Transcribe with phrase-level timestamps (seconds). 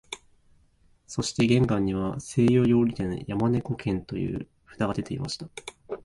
[1.05, 5.47] そして玄関には西洋料理店、山猫軒という札がでていました